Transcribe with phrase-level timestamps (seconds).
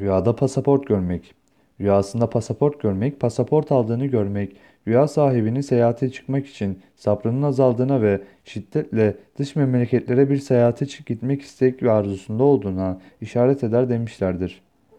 [0.00, 1.34] Rüyada pasaport görmek.
[1.80, 4.56] Rüyasında pasaport görmek, pasaport aldığını görmek,
[4.88, 11.42] rüya sahibinin seyahate çıkmak için sabrının azaldığına ve şiddetle dış memleketlere bir seyahate çık gitmek
[11.42, 14.62] istek ve arzusunda olduğuna işaret eder demişlerdir.